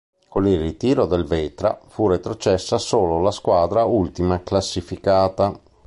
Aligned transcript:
Con 0.27 0.47
il 0.47 0.59
ritiro 0.59 1.05
del 1.05 1.25
Vetra 1.25 1.79
fu 1.87 2.07
retrocessa 2.07 2.79
solo 2.79 3.21
la 3.21 3.29
squadra 3.29 3.83
ultima 3.85 4.41
classificata. 4.41 5.55